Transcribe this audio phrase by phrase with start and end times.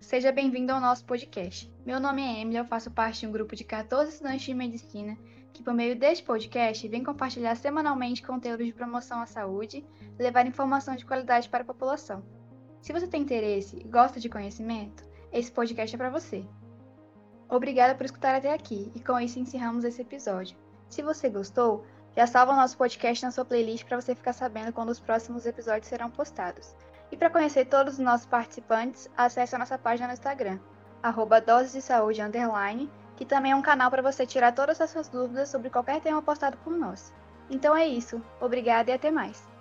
[0.00, 1.70] seja bem-vindo ao nosso podcast.
[1.84, 5.18] Meu nome é Emily, eu faço parte de um grupo de 14 estudantes de medicina
[5.52, 9.84] que, por meio deste podcast, vem compartilhar semanalmente conteúdo de promoção à saúde
[10.18, 12.24] e levar informação de qualidade para a população.
[12.80, 16.42] Se você tem interesse e gosta de conhecimento, esse podcast é para você.
[17.46, 20.56] Obrigada por escutar até aqui e com isso encerramos esse episódio.
[20.88, 21.84] Se você gostou,
[22.16, 25.44] já salva o nosso podcast na sua playlist para você ficar sabendo quando os próximos
[25.44, 26.74] episódios serão postados.
[27.10, 30.58] E para conhecer todos os nossos participantes, acesse a nossa página no Instagram,
[31.02, 34.90] arroba Doses de Saúde Underline, que também é um canal para você tirar todas as
[34.90, 37.12] suas dúvidas sobre qualquer tema postado por nós.
[37.48, 39.53] Então é isso, obrigada e até mais!